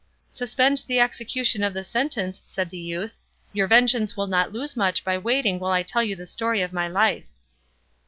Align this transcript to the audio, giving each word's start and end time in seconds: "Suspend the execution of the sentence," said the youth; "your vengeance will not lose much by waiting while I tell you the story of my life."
"Suspend 0.31 0.83
the 0.87 0.99
execution 0.99 1.61
of 1.61 1.75
the 1.75 1.83
sentence," 1.83 2.41
said 2.47 2.71
the 2.71 2.79
youth; 2.79 3.19
"your 3.53 3.67
vengeance 3.67 4.17
will 4.17 4.25
not 4.25 4.51
lose 4.51 4.75
much 4.75 5.03
by 5.03 5.15
waiting 5.15 5.59
while 5.59 5.73
I 5.73 5.83
tell 5.83 6.01
you 6.03 6.15
the 6.15 6.25
story 6.25 6.63
of 6.63 6.73
my 6.73 6.87
life." 6.87 7.25